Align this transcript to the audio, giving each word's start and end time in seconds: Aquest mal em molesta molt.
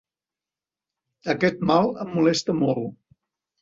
Aquest 1.35 1.63
mal 1.73 1.95
em 2.07 2.13
molesta 2.19 2.61
molt. 2.67 2.95